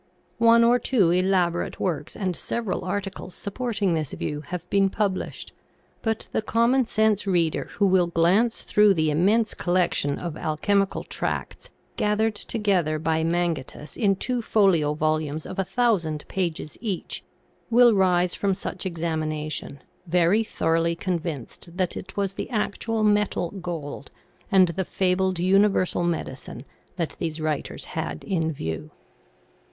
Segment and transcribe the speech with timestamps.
[0.39, 5.53] One or two elaborate works and several articles supporting this view have been published,
[6.01, 11.03] but the common sense reader who will glance through the im mense collection of alchemical
[11.03, 17.23] tracts gathered together by Mangetus in two folio volumes of a thousand pages each,
[17.69, 24.09] will rise from such examination, very thoroughly convinced that it was the actual metal gold,
[24.51, 26.65] and the fabled universal medicine
[26.95, 28.89] that these writers had in view.